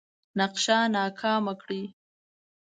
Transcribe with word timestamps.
نقشه 0.39 0.77
ناکامه 0.93 1.53
کړي. 1.61 1.83